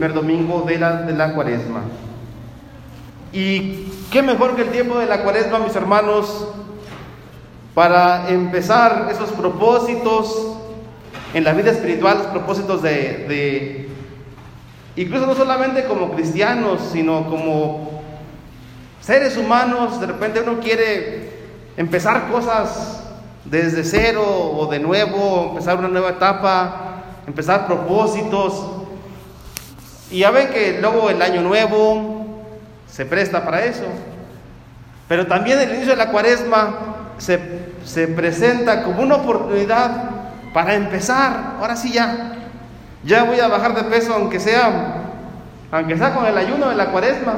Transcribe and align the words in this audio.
primer 0.00 0.14
domingo 0.14 0.62
de 0.62 0.78
la, 0.78 1.02
de 1.02 1.12
la 1.12 1.34
cuaresma. 1.34 1.82
Y 3.34 3.92
qué 4.10 4.22
mejor 4.22 4.56
que 4.56 4.62
el 4.62 4.70
tiempo 4.70 4.98
de 4.98 5.04
la 5.04 5.22
cuaresma, 5.22 5.58
mis 5.58 5.76
hermanos, 5.76 6.48
para 7.74 8.30
empezar 8.30 9.08
esos 9.12 9.28
propósitos 9.32 10.56
en 11.34 11.44
la 11.44 11.52
vida 11.52 11.70
espiritual, 11.70 12.16
los 12.16 12.26
propósitos 12.28 12.80
de, 12.80 12.90
de 13.28 13.88
incluso 14.96 15.26
no 15.26 15.34
solamente 15.34 15.84
como 15.84 16.12
cristianos, 16.12 16.80
sino 16.90 17.28
como 17.28 18.00
seres 19.02 19.36
humanos, 19.36 20.00
de 20.00 20.06
repente 20.06 20.40
uno 20.40 20.60
quiere 20.60 21.28
empezar 21.76 22.30
cosas 22.30 23.04
desde 23.44 23.84
cero 23.84 24.24
o 24.24 24.66
de 24.66 24.78
nuevo, 24.78 25.48
empezar 25.50 25.78
una 25.78 25.88
nueva 25.88 26.08
etapa, 26.08 27.02
empezar 27.26 27.66
propósitos. 27.66 28.79
Y 30.10 30.20
ya 30.20 30.30
ven 30.30 30.48
que 30.48 30.78
luego 30.80 31.10
el 31.10 31.22
año 31.22 31.40
nuevo 31.42 32.42
se 32.88 33.06
presta 33.06 33.44
para 33.44 33.64
eso. 33.64 33.84
Pero 35.08 35.26
también 35.26 35.58
el 35.58 35.74
inicio 35.74 35.90
de 35.90 35.96
la 35.96 36.10
cuaresma 36.10 36.78
se, 37.18 37.38
se 37.84 38.08
presenta 38.08 38.82
como 38.82 39.02
una 39.02 39.16
oportunidad 39.16 40.10
para 40.52 40.74
empezar. 40.74 41.56
Ahora 41.60 41.76
sí 41.76 41.92
ya. 41.92 42.36
Ya 43.04 43.24
voy 43.24 43.40
a 43.40 43.48
bajar 43.48 43.74
de 43.74 43.84
peso 43.84 44.14
aunque 44.14 44.40
sea, 44.40 44.96
aunque 45.70 45.96
sea 45.96 46.14
con 46.14 46.26
el 46.26 46.36
ayuno 46.36 46.68
de 46.68 46.76
la 46.76 46.86
cuaresma. 46.86 47.34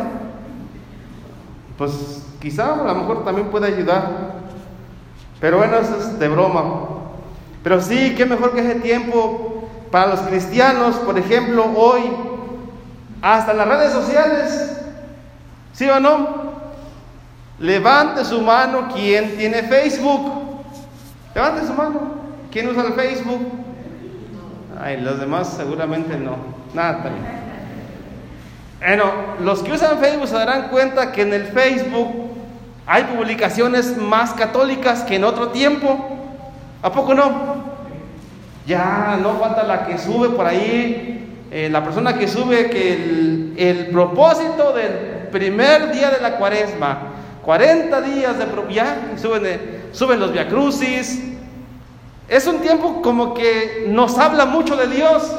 Pues 1.79 2.27
quizá 2.41 2.75
a 2.75 2.85
lo 2.85 2.95
mejor 2.95 3.25
también 3.25 3.49
puede 3.49 3.69
ayudar. 3.69 4.43
Pero 5.41 5.59
bueno, 5.59 5.79
eso 5.79 5.97
es 5.99 6.19
de 6.19 6.29
broma. 6.29 6.63
Pero 7.63 7.81
sí, 7.81 8.15
qué 8.17 8.27
mejor 8.27 8.55
que 8.55 8.61
ese 8.61 8.81
tiempo 8.81 9.69
para 9.91 10.09
los 10.09 10.21
cristianos, 10.21 10.97
por 10.97 11.19
ejemplo, 11.19 11.71
hoy, 11.77 12.03
hasta 13.23 13.55
las 13.55 13.69
redes 13.69 13.93
sociales, 13.93 14.77
¿sí 15.73 15.89
o 15.89 16.01
no? 16.01 16.53
Levante 17.61 18.25
su 18.25 18.43
mano 18.43 18.89
quien 18.93 19.37
tiene 19.37 19.63
Facebook. 19.63 20.33
Levante 21.33 21.65
su 21.65 21.73
mano. 21.73 22.01
¿Quién 22.51 22.69
usa 22.69 22.85
el 22.85 22.95
Facebook? 22.95 23.41
Ay, 24.83 25.01
los 25.01 25.21
demás 25.21 25.55
seguramente 25.57 26.19
no. 26.19 26.37
Nada. 26.75 27.05
Bueno, 28.81 29.05
los 29.41 29.63
que 29.63 29.73
usan 29.73 29.99
Facebook 29.99 30.27
se 30.27 30.35
darán 30.35 30.69
cuenta 30.69 31.13
que 31.13 31.23
en 31.23 31.33
el 31.33 31.47
Facebook 31.47 32.33
hay 32.85 33.05
publicaciones 33.05 33.97
más 33.97 34.33
católicas 34.33 35.05
que 35.05 35.17
en 35.17 35.25
otro 35.25 35.49
tiempo. 35.49 36.19
¿A 36.83 36.91
poco 36.91 37.15
no? 37.15 37.63
Ya 38.67 39.19
no 39.23 39.39
falta 39.39 39.63
la 39.63 39.87
que 39.87 39.99
sube 39.99 40.31
por 40.31 40.47
ahí, 40.47 41.32
eh, 41.55 41.69
la 41.69 41.85
persona 41.85 42.17
que 42.17 42.27
sube 42.27 42.71
que 42.71 43.53
el, 43.59 43.89
propósito 43.93 44.73
del 44.73 45.29
primer 45.31 45.93
día 45.93 46.09
de 46.09 46.19
la 46.23 46.39
cuaresma, 46.39 47.13
40 47.45 48.01
días 48.01 48.39
de 48.39 48.47
ya 48.73 49.13
suben, 49.21 49.83
suben 49.93 50.19
los 50.19 50.33
viacrucis. 50.33 51.23
Es 52.27 52.47
un 52.47 52.61
tiempo 52.61 53.03
como 53.03 53.35
que 53.35 53.85
nos 53.87 54.17
habla 54.17 54.47
mucho 54.47 54.77
de 54.77 54.87
Dios 54.87 55.31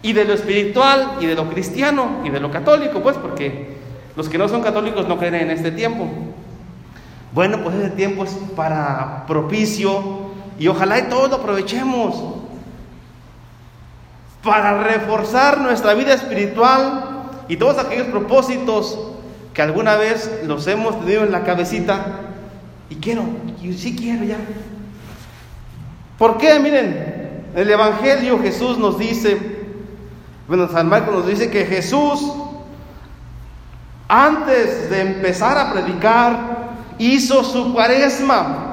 y 0.00 0.14
de 0.14 0.24
lo 0.24 0.32
espiritual 0.32 1.18
y 1.20 1.26
de 1.26 1.34
lo 1.34 1.50
cristiano 1.50 2.22
y 2.24 2.30
de 2.30 2.40
lo 2.40 2.50
católico, 2.50 3.02
pues 3.02 3.18
porque 3.18 3.76
los 4.16 4.30
que 4.30 4.38
no 4.38 4.48
son 4.48 4.62
católicos 4.62 5.06
no 5.08 5.18
creen 5.18 5.34
en 5.34 5.50
este 5.50 5.72
tiempo. 5.72 6.08
Bueno, 7.34 7.62
pues 7.62 7.76
ese 7.76 7.90
tiempo 7.90 8.24
es 8.24 8.30
para 8.56 9.26
propicio 9.26 10.30
y 10.58 10.68
ojalá 10.68 11.00
y 11.00 11.02
todos 11.10 11.28
lo 11.28 11.36
aprovechemos 11.36 12.41
para 14.42 14.82
reforzar 14.82 15.60
nuestra 15.60 15.94
vida 15.94 16.14
espiritual 16.14 17.28
y 17.48 17.56
todos 17.56 17.78
aquellos 17.78 18.08
propósitos 18.08 18.98
que 19.54 19.62
alguna 19.62 19.96
vez 19.96 20.40
los 20.44 20.66
hemos 20.66 20.98
tenido 21.00 21.24
en 21.24 21.32
la 21.32 21.44
cabecita 21.44 22.20
y 22.88 22.96
quiero, 22.96 23.24
y 23.62 23.72
sí 23.74 23.94
quiero 23.96 24.24
ya. 24.24 24.38
¿Por 26.18 26.38
qué? 26.38 26.58
Miren, 26.58 27.44
el 27.54 27.70
Evangelio 27.70 28.38
Jesús 28.40 28.78
nos 28.78 28.98
dice, 28.98 29.60
bueno, 30.48 30.68
San 30.68 30.88
Marcos 30.88 31.14
nos 31.14 31.26
dice 31.26 31.50
que 31.50 31.64
Jesús, 31.64 32.32
antes 34.08 34.90
de 34.90 35.00
empezar 35.00 35.58
a 35.58 35.72
predicar, 35.72 36.72
hizo 36.98 37.44
su 37.44 37.72
cuaresma. 37.72 38.68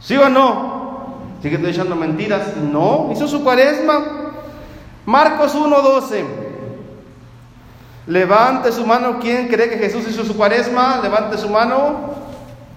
¿Sí 0.00 0.16
o 0.16 0.28
no? 0.28 1.18
¿Sí 1.42 1.48
que 1.48 1.56
estoy 1.56 1.70
echando 1.70 1.96
mentiras? 1.96 2.56
No, 2.56 3.10
hizo 3.12 3.28
su 3.28 3.42
cuaresma. 3.42 4.19
Marcos 5.06 5.54
1.12. 5.54 6.24
Levante 8.06 8.72
su 8.72 8.86
mano. 8.86 9.18
¿Quién 9.20 9.48
cree 9.48 9.70
que 9.70 9.78
Jesús 9.78 10.04
hizo 10.08 10.24
su 10.24 10.36
cuaresma? 10.36 11.00
Levante 11.02 11.38
su 11.38 11.48
mano. 11.48 12.14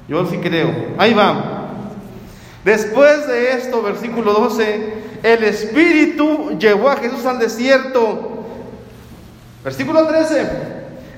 Yo 0.08 0.26
sí 0.26 0.38
creo. 0.38 0.72
Ahí 0.98 1.14
va. 1.14 1.70
Después 2.64 3.28
de 3.28 3.54
esto, 3.54 3.82
versículo 3.82 4.34
12, 4.34 4.94
el 5.24 5.44
Espíritu 5.44 6.58
llevó 6.58 6.90
a 6.90 6.98
Jesús 6.98 7.26
al 7.26 7.40
desierto. 7.40 8.46
Versículo 9.64 10.06
13. 10.08 10.48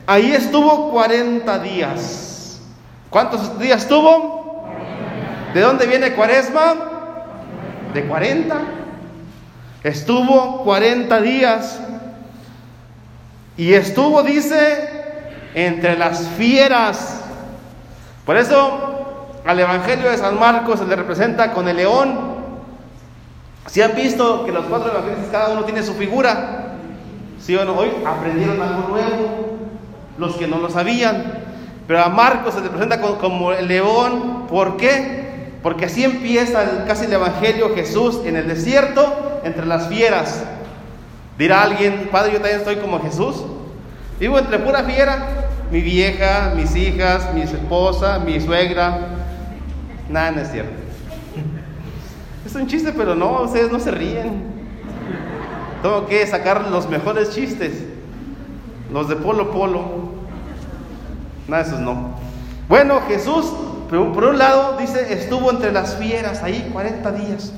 Ahí 0.07 0.31
estuvo 0.31 0.91
40 0.91 1.59
días. 1.59 2.61
¿Cuántos 3.09 3.57
días 3.59 3.87
tuvo? 3.87 4.65
¿De 5.53 5.61
dónde 5.61 5.87
viene 5.87 6.13
cuaresma? 6.13 6.75
De 7.93 8.05
40. 8.05 8.55
Estuvo 9.85 10.63
40 10.63 11.21
días. 11.21 11.79
Y 13.55 13.73
estuvo, 13.73 14.23
dice, 14.23 14.89
entre 15.53 15.95
las 15.95 16.27
fieras. 16.29 17.21
Por 18.25 18.35
eso 18.35 19.41
al 19.45 19.59
Evangelio 19.59 20.09
de 20.09 20.17
San 20.17 20.39
Marcos 20.39 20.79
se 20.79 20.87
le 20.87 20.95
representa 20.95 21.53
con 21.53 21.67
el 21.67 21.77
león. 21.77 22.17
Si 23.67 23.83
han 23.83 23.93
visto 23.95 24.43
que 24.43 24.51
los 24.51 24.65
cuatro 24.65 24.89
evangelistas 24.89 25.31
cada 25.31 25.49
uno 25.49 25.65
tiene 25.65 25.83
su 25.83 25.93
figura, 25.93 26.77
¿sí 27.39 27.55
o 27.55 27.63
no? 27.63 27.73
Hoy 27.73 27.91
aprendieron 28.07 28.59
algo 28.59 28.89
nuevo, 28.89 29.57
los 30.17 30.35
que 30.35 30.47
no 30.47 30.57
lo 30.57 30.71
sabían. 30.71 31.43
Pero 31.87 32.03
a 32.03 32.09
Marcos 32.09 32.55
se 32.55 32.61
le 32.61 32.69
presenta 32.69 32.99
como, 32.99 33.51
el 33.51 33.67
león. 33.67 34.47
¿Por 34.49 34.77
qué? 34.77 35.51
Porque 35.61 35.85
así 35.85 36.03
empieza 36.03 36.85
casi 36.87 37.05
el 37.05 37.13
Evangelio 37.13 37.75
Jesús 37.75 38.21
en 38.25 38.35
el 38.35 38.47
desierto, 38.47 39.24
entre 39.45 39.65
las 39.65 39.87
fieras. 39.87 40.43
Dirá 41.37 41.61
alguien, 41.61 42.09
Padre, 42.11 42.33
yo 42.33 42.39
también 42.39 42.59
estoy 42.59 42.77
como 42.77 42.99
Jesús. 42.99 43.43
Vivo 44.19 44.39
entre 44.39 44.59
pura 44.59 44.83
fiera. 44.83 45.27
Mi 45.71 45.81
vieja, 45.81 46.53
mis 46.55 46.75
hijas, 46.75 47.33
mi 47.33 47.41
esposa, 47.41 48.19
mi 48.19 48.39
suegra. 48.41 48.99
Nada, 50.09 50.31
no 50.31 50.41
es 50.41 50.51
cierto. 50.51 50.73
Es 52.45 52.55
un 52.55 52.67
chiste, 52.67 52.91
pero 52.91 53.15
no, 53.15 53.41
ustedes 53.43 53.71
no 53.71 53.79
se 53.79 53.91
ríen. 53.91 54.43
Tengo 55.81 56.07
que 56.07 56.25
sacar 56.25 56.69
los 56.69 56.89
mejores 56.89 57.31
chistes. 57.31 57.83
Los 58.91 59.09
de 59.09 59.15
Polo 59.15 59.51
Polo. 59.51 59.83
Nada, 61.47 61.63
esos 61.63 61.79
no. 61.79 62.15
Bueno, 62.67 63.01
Jesús, 63.07 63.45
por 63.89 64.23
un 64.23 64.37
lado, 64.39 64.77
dice, 64.79 65.13
estuvo 65.13 65.51
entre 65.51 65.71
las 65.71 65.95
fieras 65.97 66.41
ahí 66.41 66.69
40 66.71 67.11
días. 67.11 67.53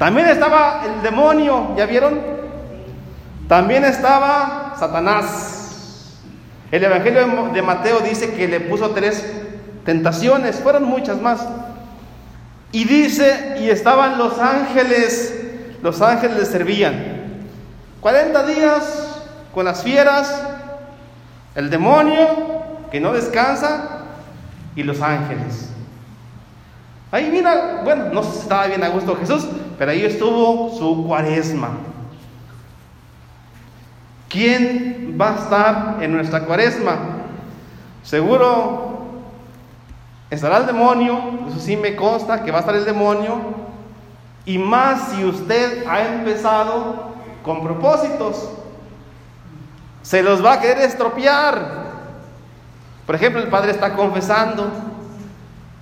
También 0.00 0.28
estaba 0.28 0.80
el 0.86 1.02
demonio, 1.02 1.74
¿ya 1.76 1.84
vieron? 1.84 2.18
También 3.46 3.84
estaba 3.84 4.74
Satanás. 4.78 6.14
El 6.70 6.82
Evangelio 6.82 7.50
de 7.52 7.60
Mateo 7.60 8.00
dice 8.00 8.32
que 8.32 8.48
le 8.48 8.60
puso 8.60 8.92
tres 8.92 9.30
tentaciones, 9.84 10.56
fueron 10.56 10.84
muchas 10.84 11.20
más. 11.20 11.46
Y 12.72 12.84
dice, 12.84 13.58
y 13.60 13.68
estaban 13.68 14.16
los 14.16 14.38
ángeles, 14.38 15.38
los 15.82 16.00
ángeles 16.00 16.38
le 16.38 16.46
servían. 16.46 16.94
40 18.00 18.46
días 18.46 19.20
con 19.52 19.66
las 19.66 19.82
fieras, 19.82 20.34
el 21.54 21.68
demonio 21.68 22.26
que 22.90 23.00
no 23.00 23.12
descansa 23.12 24.06
y 24.74 24.82
los 24.82 25.02
ángeles. 25.02 25.68
Ahí 27.12 27.28
mira, 27.30 27.82
bueno, 27.84 28.06
no 28.14 28.22
si 28.22 28.38
estaba 28.38 28.66
bien 28.66 28.82
a 28.82 28.88
gusto 28.88 29.14
Jesús, 29.16 29.46
pero 29.80 29.92
ahí 29.92 30.04
estuvo 30.04 30.76
su 30.76 31.06
cuaresma. 31.06 31.70
¿Quién 34.28 35.16
va 35.18 35.30
a 35.30 35.36
estar 35.36 35.96
en 36.02 36.12
nuestra 36.12 36.44
cuaresma? 36.44 36.98
Seguro 38.02 39.22
estará 40.28 40.58
el 40.58 40.66
demonio, 40.66 41.46
eso 41.48 41.58
sí 41.58 41.78
me 41.78 41.96
consta 41.96 42.42
que 42.42 42.50
va 42.50 42.58
a 42.58 42.60
estar 42.60 42.74
el 42.74 42.84
demonio, 42.84 43.40
y 44.44 44.58
más 44.58 45.12
si 45.12 45.24
usted 45.24 45.86
ha 45.88 46.14
empezado 46.14 47.14
con 47.42 47.62
propósitos, 47.62 48.50
se 50.02 50.22
los 50.22 50.44
va 50.44 50.52
a 50.52 50.60
querer 50.60 50.80
estropear. 50.80 51.86
Por 53.06 53.14
ejemplo, 53.14 53.40
el 53.40 53.48
padre 53.48 53.70
está 53.70 53.94
confesando, 53.94 54.70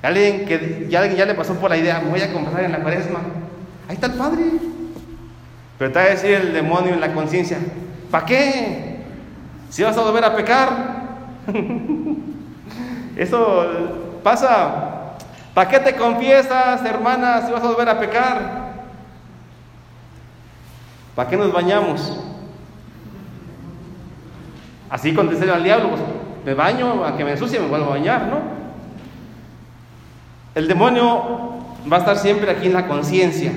alguien 0.03 0.47
que 0.47 0.87
ya, 0.89 1.05
ya 1.07 1.27
le 1.27 1.35
pasó 1.35 1.55
por 1.55 1.71
la 1.71 1.77
idea, 1.77 2.01
voy 2.09 2.21
a 2.23 2.33
confesar 2.33 2.63
en 2.63 2.71
la 2.71 2.79
cuaresma, 2.79 3.19
ahí 3.89 3.95
está 3.95 4.07
el 4.07 4.15
padre. 4.15 4.45
Pero 5.79 5.93
te 5.93 5.99
va 5.99 6.05
a 6.05 6.09
decir 6.11 6.31
el 6.33 6.53
demonio 6.53 6.93
en 6.93 7.01
la 7.01 7.13
conciencia, 7.13 7.59
¿para 8.11 8.27
qué? 8.27 8.99
Si 9.71 9.83
vas 9.83 9.97
a 9.97 10.03
volver 10.03 10.25
a 10.25 10.37
pecar. 10.37 10.69
Eso 13.17 14.21
pasa. 14.23 15.15
¿Para 15.55 15.69
qué 15.69 15.81
te 15.81 15.97
confiesas, 15.97 16.85
hermana, 16.85 17.43
si 17.45 17.53
vas 17.53 17.63
a 17.63 17.67
volver 17.67 17.89
a 17.89 17.99
pecar? 17.99 18.69
¿Para 21.17 21.29
qué 21.29 21.37
nos 21.37 21.53
bañamos? 21.53 22.21
Así 24.89 25.13
contesté 25.13 25.51
al 25.51 25.65
diablo, 25.65 25.91
pues 25.91 26.03
me 26.45 26.55
baño, 26.55 27.05
a 27.05 27.17
que 27.17 27.25
me 27.25 27.33
ensucie, 27.33 27.59
me 27.59 27.67
vuelvo 27.67 27.87
a 27.87 27.91
bañar, 27.91 28.27
¿no? 28.27 28.39
El 30.55 30.67
demonio 30.69 31.59
va 31.91 31.97
a 31.97 32.01
estar 32.01 32.17
siempre 32.17 32.51
aquí 32.51 32.67
en 32.67 32.75
la 32.75 32.87
conciencia. 32.87 33.53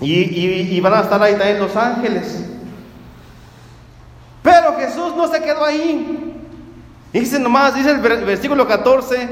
Y, 0.00 0.80
van 0.80 0.94
a 0.94 1.00
estar 1.00 1.22
ahí 1.22 1.34
también 1.34 1.58
los 1.58 1.76
ángeles. 1.76 2.44
Pero 4.42 4.76
Jesús 4.76 5.14
no 5.16 5.28
se 5.28 5.40
quedó 5.40 5.64
ahí. 5.64 6.34
Dice 7.12 7.38
nomás, 7.38 7.74
dice 7.74 7.90
el 7.90 7.98
versículo 7.98 8.66
14, 8.66 9.28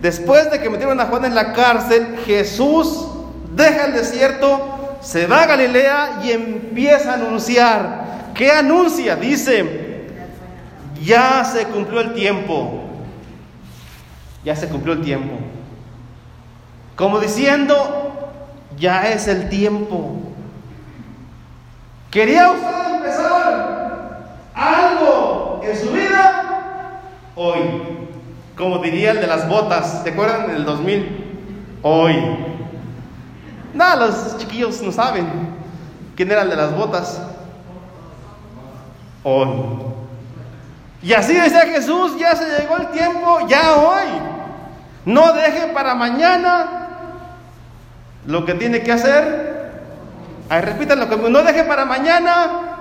después 0.00 0.50
de 0.50 0.60
que 0.60 0.68
metieron 0.68 1.00
a 1.00 1.06
Juan 1.06 1.24
en 1.24 1.34
la 1.34 1.52
cárcel, 1.52 2.16
Jesús 2.26 3.06
deja 3.54 3.86
el 3.86 3.92
desierto, 3.94 4.98
se 5.00 5.26
va 5.26 5.42
a 5.42 5.46
Galilea 5.46 6.20
y 6.24 6.32
empieza 6.32 7.12
a 7.12 7.14
anunciar. 7.14 8.32
¿Qué 8.34 8.50
anuncia? 8.50 9.16
Dice, 9.16 10.08
ya 11.02 11.44
se 11.44 11.64
cumplió 11.66 12.00
el 12.00 12.14
tiempo. 12.14 12.82
Ya 14.44 14.56
se 14.56 14.68
cumplió 14.68 14.94
el 14.94 15.02
tiempo. 15.02 15.38
Como 16.96 17.20
diciendo, 17.20 18.01
ya 18.82 19.08
es 19.08 19.28
el 19.28 19.48
tiempo. 19.48 20.16
¿Quería 22.10 22.50
usted 22.50 22.94
empezar 22.96 24.38
algo 24.52 25.60
en 25.62 25.78
su 25.78 25.92
vida? 25.92 27.00
Hoy. 27.36 27.60
Como 28.56 28.78
diría 28.78 29.12
el 29.12 29.20
de 29.20 29.28
las 29.28 29.48
botas, 29.48 30.02
¿se 30.02 30.10
acuerdan 30.10 30.48
del 30.48 30.64
2000? 30.64 31.78
Hoy. 31.82 32.16
Nada, 33.72 34.06
los 34.06 34.36
chiquillos 34.38 34.82
no 34.82 34.90
saben 34.90 35.28
quién 36.16 36.32
era 36.32 36.42
el 36.42 36.50
de 36.50 36.56
las 36.56 36.76
botas. 36.76 37.22
Hoy. 39.22 39.48
Y 41.02 41.12
así 41.12 41.34
decía 41.34 41.66
Jesús, 41.66 42.18
ya 42.18 42.34
se 42.34 42.46
llegó 42.58 42.78
el 42.78 42.88
tiempo, 42.88 43.46
ya 43.46 43.76
hoy. 43.76 44.08
No 45.04 45.32
deje 45.34 45.68
para 45.68 45.94
mañana 45.94 46.81
lo 48.26 48.44
que 48.44 48.54
tiene 48.54 48.82
que 48.82 48.92
hacer. 48.92 49.52
Ay, 50.48 50.62
repítanlo 50.62 51.08
que 51.08 51.16
no 51.16 51.42
deje 51.42 51.64
para 51.64 51.84
mañana. 51.84 52.72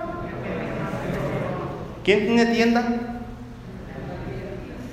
¿Quién 2.04 2.26
tiene 2.26 2.46
tienda? 2.48 2.84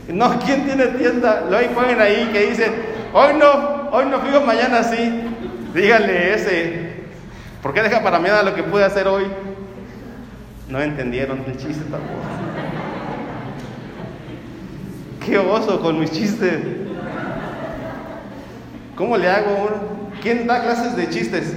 No, 0.08 0.38
¿quién 0.44 0.64
tiene 0.64 0.86
tienda? 0.88 1.44
Lo 1.50 1.56
ahí 1.56 1.68
ponen 1.74 2.00
ahí 2.00 2.30
que 2.32 2.46
dicen, 2.46 2.72
hoy 3.12 3.34
no, 3.38 3.90
hoy 3.90 4.06
no 4.06 4.20
fijo, 4.20 4.40
mañana 4.40 4.82
sí. 4.82 5.22
Díganle 5.74 6.34
ese, 6.34 6.92
¿por 7.62 7.74
qué 7.74 7.82
deja 7.82 8.02
para 8.02 8.18
mañana 8.18 8.42
lo 8.42 8.54
que 8.54 8.62
puede 8.62 8.84
hacer 8.84 9.06
hoy? 9.06 9.24
No 10.68 10.80
entendieron 10.80 11.44
el 11.46 11.56
chiste 11.56 11.82
tampoco. 11.90 12.20
Qué 15.24 15.38
oso 15.38 15.80
con 15.80 15.98
mis 15.98 16.10
chistes. 16.10 16.60
¿Cómo 18.96 19.16
le 19.16 19.28
hago? 19.28 19.97
¿Quién 20.22 20.46
da 20.46 20.62
clases 20.62 20.96
de 20.96 21.08
chistes? 21.08 21.52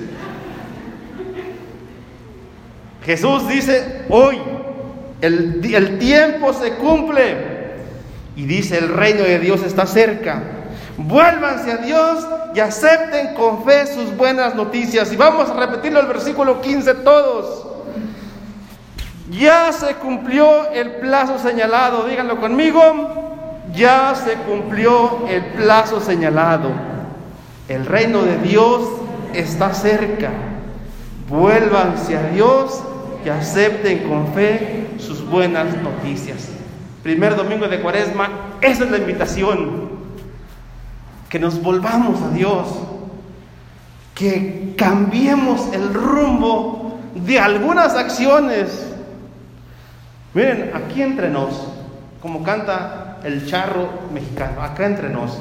Jesús 3.05 3.47
dice, 3.47 4.05
hoy 4.09 4.39
el, 5.21 5.61
el 5.73 5.99
tiempo 5.99 6.53
se 6.53 6.73
cumple. 6.75 7.61
Y 8.35 8.45
dice, 8.45 8.77
el 8.77 8.89
reino 8.89 9.23
de 9.23 9.39
Dios 9.39 9.63
está 9.63 9.85
cerca. 9.85 10.41
Vuélvanse 10.97 11.71
a 11.71 11.77
Dios 11.77 12.27
y 12.53 12.59
acepten 12.59 13.33
con 13.33 13.63
fe 13.63 13.87
sus 13.87 14.15
buenas 14.15 14.55
noticias. 14.55 15.11
Y 15.11 15.15
vamos 15.15 15.49
a 15.49 15.53
repetirlo 15.53 15.99
el 15.99 16.07
versículo 16.07 16.61
15 16.61 16.93
todos. 16.95 17.67
Ya 19.31 19.71
se 19.71 19.95
cumplió 19.95 20.69
el 20.71 20.91
plazo 20.95 21.39
señalado. 21.39 22.05
Díganlo 22.07 22.39
conmigo. 22.39 23.63
Ya 23.73 24.13
se 24.15 24.33
cumplió 24.33 25.25
el 25.29 25.43
plazo 25.53 26.01
señalado. 26.01 26.90
El 27.67 27.85
reino 27.85 28.23
de 28.23 28.37
Dios 28.39 28.81
está 29.33 29.73
cerca. 29.73 30.31
Vuélvanse 31.29 32.17
a 32.17 32.29
Dios 32.29 32.81
y 33.25 33.29
acepten 33.29 34.07
con 34.09 34.33
fe 34.33 34.87
sus 34.97 35.25
buenas 35.25 35.77
noticias. 35.77 36.49
Primer 37.03 37.35
domingo 37.35 37.67
de 37.67 37.81
Cuaresma, 37.81 38.29
esa 38.61 38.83
es 38.83 38.91
la 38.91 38.97
invitación. 38.97 39.89
Que 41.29 41.39
nos 41.39 41.61
volvamos 41.61 42.21
a 42.21 42.29
Dios. 42.29 42.67
Que 44.13 44.73
cambiemos 44.77 45.73
el 45.73 45.93
rumbo 45.93 46.99
de 47.15 47.39
algunas 47.39 47.95
acciones. 47.95 48.87
Miren, 50.33 50.71
aquí 50.73 51.01
entre 51.01 51.29
nos, 51.29 51.67
como 52.21 52.43
canta 52.43 53.19
el 53.23 53.45
charro 53.47 53.89
mexicano, 54.13 54.61
acá 54.61 54.85
entre 54.85 55.09
nos. 55.09 55.37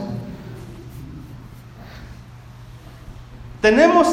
Tenemos 3.61 4.09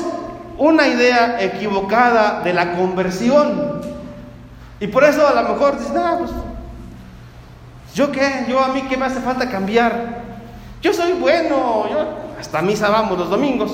una 0.58 0.88
idea 0.88 1.42
equivocada 1.42 2.42
de 2.42 2.54
la 2.54 2.76
conversión. 2.76 3.82
Y 4.80 4.88
por 4.88 5.04
eso 5.04 5.28
a 5.28 5.42
lo 5.42 5.50
mejor 5.50 5.78
dicen, 5.78 5.98
ah, 5.98 6.16
pues, 6.20 6.32
¿yo 7.94 8.12
qué? 8.12 8.46
¿Yo 8.48 8.64
a 8.64 8.70
mí 8.70 8.84
qué 8.90 8.98
me 8.98 9.06
hace 9.06 9.22
falta 9.22 9.50
cambiar? 9.50 10.22
Yo 10.82 10.94
soy 10.94 11.14
bueno, 11.14 11.88
yo 11.90 12.08
hasta 12.40 12.62
misa 12.62 12.90
vamos 12.90 13.18
los 13.18 13.30
domingos. 13.30 13.72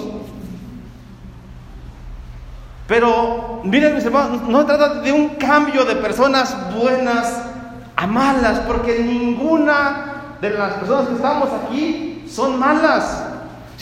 Pero 2.87 3.61
miren 3.63 3.95
mis 3.95 4.05
hermanos, 4.05 4.41
no 4.43 4.65
trata 4.65 4.95
de 4.95 5.11
un 5.11 5.29
cambio 5.29 5.85
de 5.85 5.95
personas 5.95 6.55
buenas 6.75 7.41
a 7.95 8.07
malas, 8.07 8.59
porque 8.61 8.99
ninguna 8.99 10.37
de 10.41 10.49
las 10.51 10.73
personas 10.73 11.07
que 11.07 11.15
estamos 11.15 11.49
aquí 11.65 12.25
son 12.29 12.59
malas. 12.59 13.32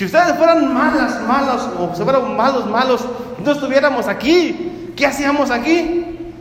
Si 0.01 0.05
ustedes 0.05 0.35
fueran 0.35 0.73
malas, 0.73 1.21
malas, 1.27 1.61
o 1.77 1.93
se 1.93 2.03
fueran 2.03 2.35
malos, 2.35 2.65
malos, 2.65 3.05
no 3.45 3.51
estuviéramos 3.51 4.07
aquí. 4.07 4.93
¿Qué 4.95 5.05
hacíamos 5.05 5.51
aquí? 5.51 6.33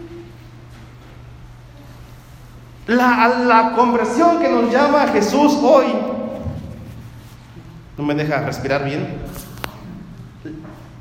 La, 2.86 3.28
la 3.44 3.72
conversión 3.76 4.40
que 4.40 4.48
nos 4.48 4.72
llama 4.72 5.08
Jesús 5.08 5.58
hoy, 5.60 5.88
no 7.98 8.02
me 8.02 8.14
deja 8.14 8.40
respirar 8.40 8.82
bien, 8.82 9.18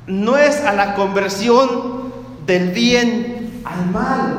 no 0.06 0.36
es 0.36 0.62
a 0.62 0.74
la 0.74 0.94
conversión 0.96 2.12
del 2.44 2.72
bien 2.72 3.62
al 3.64 3.86
mal. 3.90 4.38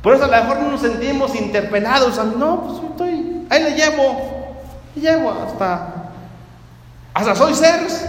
Por 0.00 0.14
eso 0.14 0.24
a 0.24 0.28
lo 0.28 0.32
mejor 0.32 0.60
no 0.62 0.70
nos 0.70 0.80
sentimos 0.80 1.34
interpelados. 1.34 2.18
No, 2.38 2.62
pues 2.62 2.90
estoy, 2.90 3.46
ahí 3.50 3.64
le 3.64 3.72
llevo, 3.72 4.56
llevo 4.94 5.32
hasta 5.32 6.05
hasta 7.16 7.34
soy 7.34 7.54
CERS. 7.54 8.04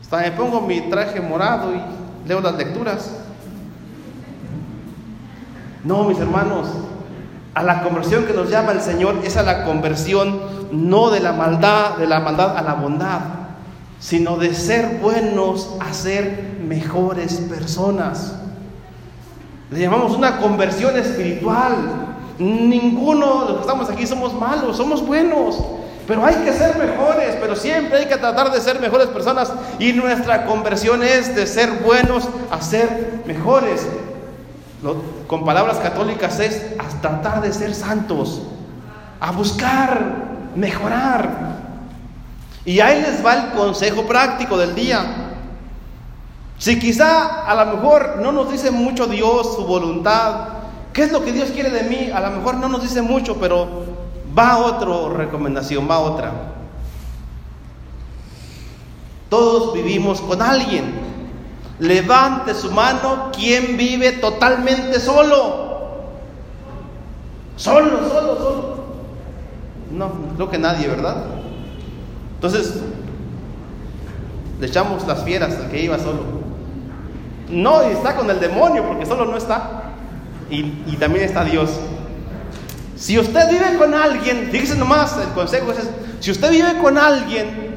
Hasta 0.00 0.18
me 0.18 0.30
pongo 0.30 0.60
mi 0.60 0.82
traje 0.82 1.20
morado 1.20 1.74
y 1.74 2.28
leo 2.28 2.40
las 2.40 2.54
lecturas. 2.54 3.10
No, 5.82 6.04
mis 6.04 6.16
hermanos, 6.20 6.68
a 7.54 7.64
la 7.64 7.82
conversión 7.82 8.24
que 8.24 8.32
nos 8.32 8.50
llama 8.50 8.70
el 8.70 8.80
Señor 8.80 9.16
es 9.24 9.36
a 9.36 9.42
la 9.42 9.64
conversión 9.64 10.40
no 10.70 11.10
de 11.10 11.18
la 11.18 11.32
maldad, 11.32 11.96
de 11.96 12.06
la 12.06 12.20
maldad 12.20 12.56
a 12.56 12.62
la 12.62 12.74
bondad, 12.74 13.20
sino 13.98 14.36
de 14.36 14.54
ser 14.54 15.00
buenos 15.02 15.74
a 15.80 15.92
ser 15.92 16.58
mejores 16.62 17.34
personas. 17.34 18.36
Le 19.72 19.80
llamamos 19.80 20.12
una 20.12 20.38
conversión 20.38 20.96
espiritual. 20.96 21.74
Ninguno 22.38 23.40
de 23.40 23.46
los 23.48 23.54
que 23.56 23.60
estamos 23.62 23.90
aquí 23.90 24.06
somos 24.06 24.32
malos, 24.34 24.76
somos 24.76 25.04
buenos. 25.04 25.60
Pero 26.06 26.24
hay 26.24 26.36
que 26.36 26.52
ser 26.52 26.76
mejores, 26.76 27.36
pero 27.40 27.56
siempre 27.56 27.98
hay 27.98 28.06
que 28.06 28.16
tratar 28.16 28.52
de 28.52 28.60
ser 28.60 28.80
mejores 28.80 29.08
personas. 29.08 29.52
Y 29.78 29.92
nuestra 29.92 30.46
conversión 30.46 31.02
es 31.02 31.34
de 31.34 31.46
ser 31.46 31.70
buenos 31.84 32.28
a 32.50 32.60
ser 32.60 33.22
mejores. 33.26 33.86
con 35.26 35.44
palabras 35.44 35.78
católicas 35.78 36.38
es 36.38 36.62
a 36.78 37.00
tratar 37.00 37.40
de 37.40 37.52
ser 37.52 37.74
santos, 37.74 38.42
a 39.18 39.32
buscar 39.32 40.00
mejorar. 40.54 41.56
Y 42.64 42.78
ahí 42.80 43.02
les 43.02 43.24
va 43.24 43.34
el 43.34 43.50
consejo 43.52 44.06
práctico 44.06 44.56
del 44.56 44.74
día. 44.74 45.26
Si 46.58 46.78
quizá 46.78 47.44
a 47.44 47.64
lo 47.64 47.76
mejor 47.76 48.18
no 48.22 48.32
nos 48.32 48.50
dice 48.50 48.70
mucho 48.70 49.06
Dios, 49.06 49.56
su 49.56 49.66
voluntad, 49.66 50.48
¿qué 50.92 51.02
es 51.04 51.12
lo 51.12 51.24
que 51.24 51.32
Dios 51.32 51.50
quiere 51.50 51.70
de 51.70 51.82
mí? 51.82 52.10
A 52.12 52.20
lo 52.20 52.30
mejor 52.30 52.56
no 52.56 52.68
nos 52.68 52.82
dice 52.82 53.02
mucho, 53.02 53.36
pero 53.38 53.85
Va 54.36 54.58
otra 54.58 55.16
recomendación, 55.16 55.88
va 55.88 55.98
otra. 55.98 56.32
Todos 59.28 59.72
vivimos 59.74 60.20
con 60.20 60.42
alguien. 60.42 60.94
Levante 61.78 62.54
su 62.54 62.70
mano 62.70 63.30
quien 63.34 63.76
vive 63.76 64.12
totalmente 64.12 65.00
solo. 65.00 65.66
Solo, 67.56 68.08
solo, 68.08 68.36
solo. 68.36 68.76
No, 69.90 70.10
creo 70.36 70.50
que 70.50 70.58
nadie, 70.58 70.88
¿verdad? 70.88 71.24
Entonces, 72.34 72.82
le 74.60 74.66
echamos 74.66 75.06
las 75.06 75.22
fieras 75.24 75.54
al 75.56 75.70
que 75.70 75.82
iba 75.82 75.98
solo. 75.98 76.36
No, 77.48 77.88
y 77.88 77.92
está 77.92 78.16
con 78.16 78.28
el 78.30 78.40
demonio, 78.40 78.84
porque 78.86 79.06
solo 79.06 79.24
no 79.24 79.36
está. 79.36 79.92
Y, 80.50 80.60
y 80.86 80.96
también 80.98 81.24
está 81.24 81.44
Dios. 81.44 81.70
Si 82.96 83.18
usted 83.18 83.50
vive 83.50 83.76
con 83.76 83.94
alguien, 83.94 84.48
fíjese 84.50 84.74
nomás, 84.74 85.16
el 85.18 85.32
consejo 85.34 85.70
es, 85.70 85.88
si 86.20 86.30
usted 86.30 86.50
vive 86.50 86.78
con 86.78 86.96
alguien, 86.96 87.76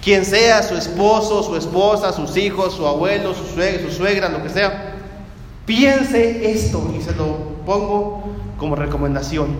quien 0.00 0.24
sea 0.24 0.62
su 0.62 0.76
esposo, 0.76 1.42
su 1.42 1.56
esposa, 1.56 2.12
sus 2.12 2.36
hijos, 2.36 2.74
su 2.74 2.86
abuelo, 2.86 3.34
su 3.34 3.44
suegra, 3.46 3.82
su 3.82 3.90
suegra, 3.90 4.28
lo 4.28 4.42
que 4.42 4.50
sea, 4.50 4.94
piense 5.66 6.52
esto 6.52 6.94
y 6.96 7.02
se 7.02 7.12
lo 7.16 7.36
pongo 7.66 8.34
como 8.58 8.76
recomendación. 8.76 9.56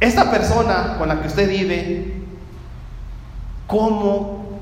Esta 0.00 0.30
persona 0.30 0.96
con 0.96 1.08
la 1.08 1.20
que 1.20 1.28
usted 1.28 1.50
vive, 1.50 2.14
¿cómo 3.66 4.58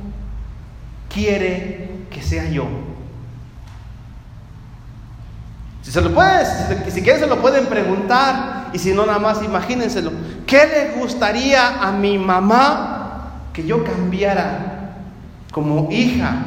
quiere 1.08 1.90
que 2.10 2.20
sea 2.22 2.48
yo? 2.50 2.66
Si 5.88 5.94
se 5.94 6.02
lo 6.02 6.12
puede, 6.12 6.44
si 6.90 7.00
quieren 7.00 7.18
se 7.18 7.26
lo 7.26 7.40
pueden 7.40 7.64
preguntar 7.64 8.68
y 8.74 8.78
si 8.78 8.92
no 8.92 9.06
nada 9.06 9.18
más 9.18 9.42
imagínenselo. 9.42 10.12
¿Qué 10.46 10.66
le 10.66 11.00
gustaría 11.00 11.82
a 11.82 11.92
mi 11.92 12.18
mamá 12.18 13.30
que 13.54 13.66
yo 13.66 13.82
cambiara 13.82 14.96
como 15.50 15.90
hija, 15.90 16.44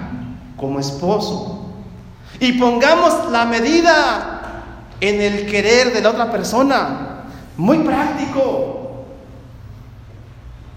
como 0.56 0.80
esposo? 0.80 1.72
Y 2.40 2.54
pongamos 2.54 3.32
la 3.32 3.46
medida 3.46 4.62
en 5.00 5.20
el 5.20 5.48
querer 5.48 5.92
de 5.92 6.02
la 6.02 6.12
otra 6.12 6.32
persona. 6.32 7.24
Muy 7.58 7.80
práctico. 7.80 9.06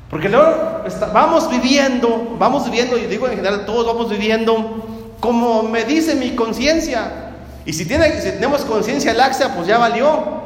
Porque 0.09 0.31
luego 0.31 0.85
vamos 1.13 1.51
viviendo, 1.51 2.35
vamos 2.39 2.65
viviendo, 2.65 2.97
y 2.97 3.03
digo 3.09 3.29
en 3.29 3.37
general, 3.37 3.67
todos 3.67 3.87
vamos 3.87 4.09
viviendo 4.09 4.87
como 5.21 5.65
me 5.65 5.85
dice 5.85 6.15
mi 6.15 6.31
conciencia. 6.35 7.24
Y 7.67 7.73
si, 7.73 7.87
tenemos 7.87 8.63
conciencia 8.65 9.15
laxa, 9.15 9.55
pues 9.55 9.67
ya 9.67 9.79
valió. 9.79 10.45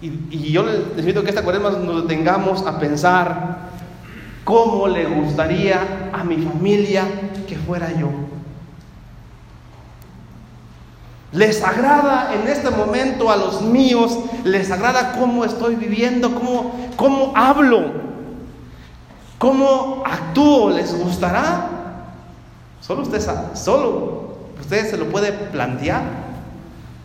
Y, 0.00 0.52
yo 0.52 0.62
les 0.62 0.98
invito 0.98 1.22
que 1.22 1.30
esta 1.30 1.42
cuaresma 1.42 1.70
nos 1.70 2.02
detengamos 2.02 2.66
a 2.66 2.78
pensar 2.78 3.70
cómo 4.44 4.88
le 4.88 5.04
gustaría 5.06 6.10
a 6.12 6.24
mi 6.24 6.38
familia 6.38 7.04
que 7.46 7.56
fuera 7.56 7.92
yo. 7.92 8.08
Les 11.32 11.62
agrada 11.62 12.34
en 12.34 12.48
este 12.48 12.70
momento 12.70 13.30
a 13.30 13.36
los 13.36 13.62
míos, 13.62 14.18
les 14.44 14.70
agrada 14.70 15.12
cómo 15.12 15.44
estoy 15.44 15.76
viviendo, 15.76 16.34
cómo, 16.34 16.74
cómo 16.96 17.32
hablo, 17.36 17.92
cómo 19.38 20.02
actúo, 20.04 20.70
les 20.70 20.92
gustará. 20.92 21.68
Solo 22.80 23.02
usted, 23.02 23.20
solo 23.54 24.19
usted 24.70 24.88
se 24.88 24.96
lo 24.96 25.06
puede 25.06 25.32
plantear. 25.32 26.02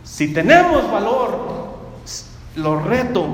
Si 0.04 0.32
tenemos 0.32 0.88
valor, 0.88 1.74
los 2.54 2.84
reto, 2.84 3.26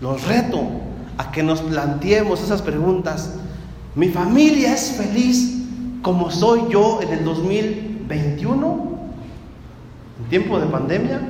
los 0.00 0.26
reto 0.26 0.62
a 1.18 1.30
que 1.30 1.42
nos 1.42 1.60
planteemos 1.60 2.42
esas 2.42 2.62
preguntas. 2.62 3.34
¿Mi 3.94 4.08
familia 4.08 4.72
es 4.72 4.94
feliz 4.96 5.58
como 6.00 6.30
soy 6.30 6.62
yo 6.70 7.02
en 7.02 7.10
el 7.10 7.22
2021? 7.22 8.98
En 10.18 10.30
tiempo 10.30 10.58
de 10.58 10.66
pandemia. 10.68 11.20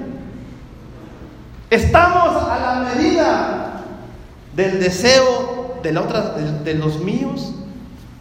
Estamos 1.69 2.45
a 2.45 2.61
la 2.61 2.95
medida 2.95 3.83
del 4.55 4.79
deseo 4.79 5.81
de, 5.83 5.93
la 5.93 6.03
otra, 6.03 6.31
de 6.31 6.75
los 6.75 7.01
míos. 7.01 7.55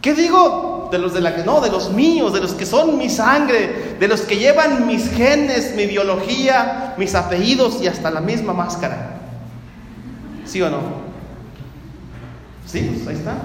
¿Qué 0.00 0.14
digo? 0.14 0.71
De 0.92 0.98
los 0.98 1.14
de 1.14 1.22
la 1.22 1.34
que 1.34 1.42
no, 1.42 1.62
de 1.62 1.70
los 1.70 1.90
míos, 1.90 2.34
de 2.34 2.40
los 2.40 2.52
que 2.52 2.66
son 2.66 2.98
mi 2.98 3.08
sangre, 3.08 3.96
de 3.98 4.08
los 4.08 4.20
que 4.20 4.36
llevan 4.36 4.86
mis 4.86 5.10
genes, 5.10 5.74
mi 5.74 5.86
biología, 5.86 6.92
mis 6.98 7.14
apellidos 7.14 7.80
y 7.80 7.86
hasta 7.86 8.10
la 8.10 8.20
misma 8.20 8.52
máscara. 8.52 9.18
¿Sí 10.44 10.60
o 10.60 10.68
no? 10.68 10.80
Sí, 12.66 12.90
pues 12.94 13.08
ahí 13.08 13.14
está. 13.14 13.36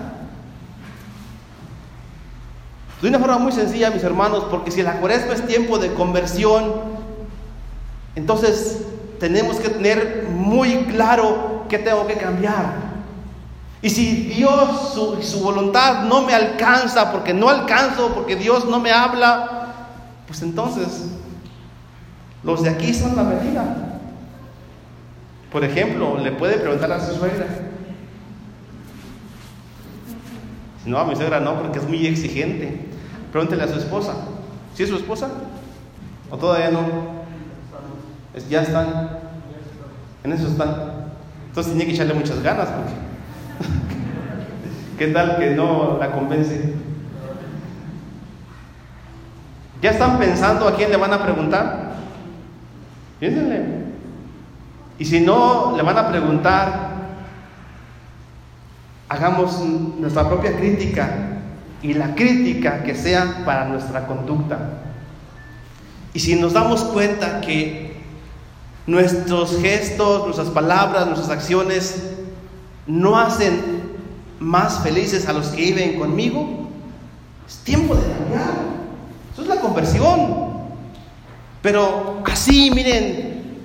De 3.01 3.07
una 3.07 3.17
forma 3.17 3.37
muy 3.37 3.53
sencilla, 3.53 3.91
mis 3.91 4.03
hermanos, 4.03 4.45
porque 4.51 4.69
si 4.69 4.83
la 4.83 4.99
cuaresma 4.99 5.33
es 5.33 5.47
tiempo 5.47 5.77
de 5.77 5.93
conversión, 5.93 6.73
entonces 8.15 8.79
tenemos 9.21 9.55
que 9.57 9.69
tener 9.69 10.27
muy 10.29 10.83
claro 10.85 11.63
qué 11.69 11.79
tengo 11.79 12.07
que 12.07 12.15
cambiar. 12.15 12.86
Y 13.81 13.89
si 13.89 14.23
Dios, 14.23 14.93
su, 14.93 15.21
su 15.21 15.39
voluntad 15.41 16.03
no 16.03 16.23
me 16.23 16.33
alcanza, 16.33 17.11
porque 17.11 17.33
no 17.33 17.49
alcanzo, 17.49 18.13
porque 18.13 18.35
Dios 18.35 18.65
no 18.65 18.79
me 18.79 18.91
habla, 18.91 19.73
pues 20.25 20.41
entonces 20.41 21.05
los 22.43 22.63
de 22.63 22.69
aquí 22.69 22.93
son 22.93 23.15
la 23.15 23.23
medida. 23.23 23.99
Por 25.51 25.63
ejemplo, 25.63 26.17
le 26.17 26.31
puede 26.31 26.57
preguntar 26.57 26.91
a 26.91 27.05
su 27.05 27.15
suegra. 27.15 27.45
No, 30.85 30.97
a 30.97 31.05
mi 31.05 31.15
suegra 31.15 31.39
no, 31.39 31.61
porque 31.61 31.79
es 31.79 31.87
muy 31.87 32.05
exigente. 32.07 32.87
Pregúntele 33.31 33.63
a 33.63 33.67
su 33.67 33.77
esposa. 33.77 34.13
¿Sí 34.73 34.83
es 34.83 34.89
su 34.89 34.95
esposa? 34.95 35.29
¿O 36.31 36.37
todavía 36.37 36.71
no? 36.71 37.17
ya 38.49 38.61
están. 38.61 39.19
En 40.23 40.31
eso 40.33 40.47
están. 40.47 40.75
Entonces 41.47 41.73
tiene 41.73 41.85
que 41.85 41.95
echarle 41.95 42.13
muchas 42.13 42.41
ganas 42.41 42.69
porque 42.69 43.06
¿Qué 44.97 45.07
tal 45.07 45.37
que 45.37 45.51
no 45.51 45.97
la 45.99 46.11
convence? 46.11 46.73
¿Ya 49.81 49.91
están 49.91 50.17
pensando 50.17 50.67
a 50.67 50.75
quién 50.75 50.89
le 50.89 50.97
van 50.97 51.13
a 51.13 51.23
preguntar? 51.23 51.93
Piénsenle. 53.19 53.85
Y 54.97 55.05
si 55.05 55.21
no 55.21 55.75
le 55.77 55.83
van 55.83 55.97
a 55.97 56.09
preguntar, 56.09 56.87
hagamos 59.07 59.59
nuestra 59.99 60.27
propia 60.27 60.57
crítica 60.57 61.09
y 61.83 61.93
la 61.93 62.15
crítica 62.15 62.83
que 62.83 62.95
sea 62.95 63.43
para 63.45 63.65
nuestra 63.65 64.07
conducta. 64.07 64.57
Y 66.13 66.19
si 66.19 66.35
nos 66.35 66.53
damos 66.53 66.83
cuenta 66.85 67.41
que 67.41 68.01
nuestros 68.87 69.61
gestos, 69.61 70.23
nuestras 70.23 70.49
palabras, 70.49 71.05
nuestras 71.05 71.29
acciones 71.29 72.17
no 72.87 73.19
hacen 73.19 73.77
más 74.39 74.79
felices 74.79 75.27
a 75.27 75.33
los 75.33 75.47
que 75.47 75.61
viven 75.61 75.99
conmigo, 75.99 76.69
es 77.47 77.57
tiempo 77.57 77.95
de 77.95 78.01
cambiar. 78.01 78.53
Eso 79.33 79.41
es 79.41 79.47
la 79.47 79.59
conversión. 79.61 80.47
Pero 81.61 82.21
así, 82.25 82.71
miren, 82.71 83.61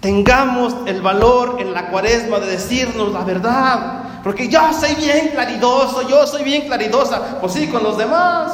tengamos 0.00 0.74
el 0.86 1.02
valor 1.02 1.56
en 1.60 1.72
la 1.72 1.90
cuaresma 1.90 2.38
de 2.40 2.46
decirnos 2.46 3.12
la 3.12 3.24
verdad. 3.24 4.02
Porque 4.22 4.48
yo 4.48 4.72
soy 4.72 4.94
bien 4.94 5.28
claridoso, 5.28 6.08
yo 6.08 6.26
soy 6.26 6.42
bien 6.42 6.66
claridosa. 6.66 7.38
Pues 7.40 7.52
sí, 7.52 7.68
con 7.68 7.82
los 7.82 7.96
demás. 7.96 8.52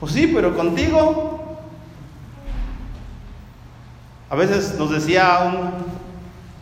Pues 0.00 0.12
sí, 0.12 0.30
pero 0.34 0.56
contigo. 0.56 1.58
A 4.30 4.36
veces 4.36 4.74
nos 4.78 4.90
decía 4.90 5.52
un, 5.54 5.93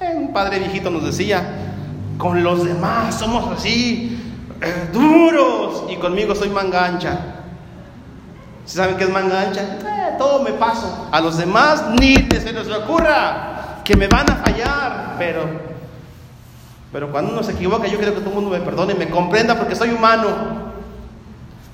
eh, 0.03 0.17
un 0.17 0.33
padre 0.33 0.59
viejito, 0.59 0.91
nos 0.91 1.05
decía, 1.05 1.43
con 2.19 2.43
los 2.43 2.65
demás 2.65 3.15
somos 3.15 3.57
así, 3.57 4.19
eh, 4.61 4.89
duros, 4.93 5.85
y 5.91 5.97
conmigo 5.97 6.35
soy 6.35 6.51
mangancha. 6.51 7.19
¿Sí 8.65 8.77
¿Saben 8.77 8.97
qué 8.97 9.05
es 9.05 9.11
mangancha? 9.11 9.63
Eh, 9.63 10.15
todo 10.19 10.43
me 10.43 10.53
paso. 10.53 11.09
A 11.11 11.21
los 11.21 11.37
demás 11.37 11.85
ni 11.99 12.15
se 12.15 12.53
les 12.53 12.69
ocurra 12.69 13.81
que 13.85 13.97
me 13.97 14.07
van 14.07 14.31
a 14.31 14.37
fallar, 14.37 15.17
pero, 15.19 15.43
pero 16.93 17.11
cuando 17.11 17.33
uno 17.33 17.43
se 17.43 17.53
equivoca, 17.53 17.89
yo 17.89 17.99
quiero 17.99 18.15
que 18.15 18.21
todo 18.21 18.31
el 18.31 18.37
mundo 18.37 18.51
me 18.51 18.61
perdone 18.65 18.95
y 18.95 18.97
me 18.97 19.09
comprenda 19.09 19.57
porque 19.57 19.75
soy 19.75 19.91
humano. 19.91 20.29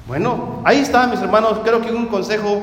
Bueno, 0.07 0.63
ahí 0.65 0.79
está, 0.79 1.07
mis 1.07 1.21
hermanos. 1.21 1.59
Creo 1.63 1.83
que 1.83 1.91
un 1.91 2.07
consejo 2.07 2.63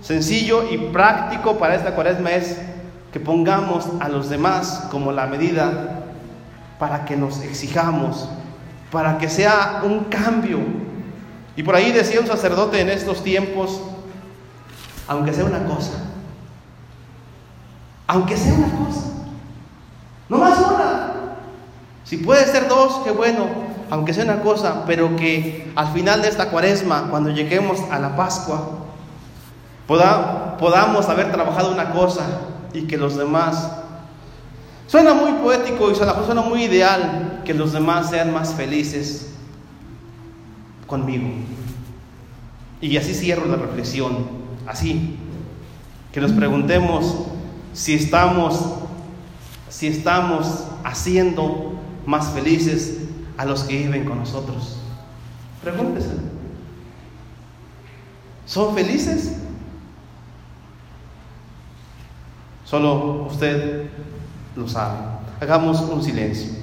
sencillo 0.00 0.64
y 0.70 0.76
práctico 0.76 1.56
para 1.58 1.76
esta 1.76 1.94
cuaresma 1.94 2.32
es 2.32 2.58
que 3.12 3.20
pongamos 3.20 3.86
a 4.00 4.08
los 4.08 4.28
demás 4.28 4.86
como 4.90 5.12
la 5.12 5.26
medida 5.26 6.04
para 6.78 7.04
que 7.04 7.16
nos 7.16 7.40
exijamos, 7.40 8.28
para 8.92 9.18
que 9.18 9.28
sea 9.28 9.82
un 9.84 10.04
cambio. 10.04 10.58
Y 11.56 11.62
por 11.62 11.74
ahí 11.74 11.92
decía 11.92 12.20
un 12.20 12.26
sacerdote 12.26 12.80
en 12.80 12.88
estos 12.88 13.22
tiempos, 13.24 13.80
aunque 15.08 15.32
sea 15.32 15.44
una 15.44 15.64
cosa, 15.64 15.92
aunque 18.06 18.36
sea 18.36 18.54
una 18.54 18.86
cosa, 18.86 19.06
no 20.28 20.38
más 20.38 20.58
una. 20.58 21.12
Si 22.04 22.16
puede 22.16 22.46
ser 22.46 22.68
dos, 22.68 23.02
qué 23.04 23.10
bueno, 23.10 23.46
aunque 23.90 24.14
sea 24.14 24.24
una 24.24 24.40
cosa, 24.40 24.84
pero 24.86 25.16
que 25.16 25.70
al 25.74 25.88
final 25.88 26.22
de 26.22 26.28
esta 26.28 26.50
cuaresma, 26.50 27.08
cuando 27.10 27.30
lleguemos 27.30 27.80
a 27.90 27.98
la 27.98 28.16
Pascua, 28.16 28.70
podamos 29.86 31.08
haber 31.08 31.32
trabajado 31.32 31.72
una 31.72 31.90
cosa 31.90 32.24
y 32.72 32.82
que 32.82 32.96
los 32.96 33.16
demás... 33.16 33.70
Suena 34.86 35.14
muy 35.14 35.32
poético 35.34 35.90
y 35.90 35.94
suena 35.94 36.42
muy 36.42 36.64
ideal 36.64 37.42
que 37.44 37.54
los 37.54 37.72
demás 37.72 38.10
sean 38.10 38.32
más 38.32 38.54
felices 38.54 39.30
conmigo. 40.86 41.28
Y 42.80 42.96
así 42.96 43.14
cierro 43.14 43.46
la 43.46 43.56
reflexión, 43.56 44.26
así, 44.66 45.16
que 46.12 46.20
nos 46.20 46.32
preguntemos 46.32 47.26
si 47.72 47.94
estamos, 47.94 48.58
si 49.68 49.86
estamos 49.86 50.64
haciendo 50.82 51.74
más 52.06 52.30
felices 52.30 52.98
a 53.36 53.44
los 53.44 53.62
que 53.62 53.76
viven 53.76 54.04
con 54.04 54.18
nosotros. 54.18 54.78
Pregúntese, 55.62 56.14
¿son 58.46 58.74
felices? 58.74 59.39
Solo 62.70 63.26
usted 63.28 63.90
lo 64.54 64.68
sabe. 64.68 64.98
Hagamos 65.40 65.80
un 65.80 66.00
silencio. 66.04 66.59